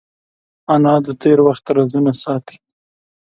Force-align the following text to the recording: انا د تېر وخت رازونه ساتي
انا 0.73 0.93
د 1.05 1.07
تېر 1.21 1.39
وخت 1.47 1.65
رازونه 1.77 2.11
ساتي 2.23 2.55